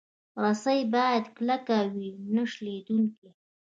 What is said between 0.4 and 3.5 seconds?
رسۍ باید کلکه وي، نه شلېدونکې.